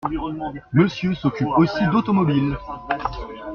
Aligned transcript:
Monsieur 0.73 1.13
s’occupe 1.13 1.47
aussi 1.59 1.85
d’automobile? 1.91 2.57